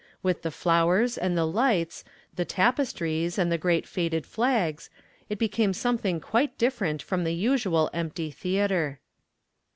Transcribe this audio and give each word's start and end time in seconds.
With 0.23 0.41
the 0.41 0.49
flowers 0.49 1.15
and 1.15 1.37
the 1.37 1.45
lights, 1.45 2.03
the 2.35 2.43
tapestries 2.43 3.37
and 3.37 3.51
the 3.51 3.57
great 3.59 3.85
faded 3.87 4.25
flags, 4.25 4.89
it 5.29 5.37
became 5.37 5.73
something 5.73 6.19
quite 6.19 6.57
different 6.57 7.03
from 7.03 7.23
the 7.23 7.35
usual 7.35 7.87
empty 7.93 8.31
theater. 8.31 8.99